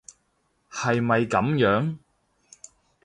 [0.71, 1.99] 係咪噉樣？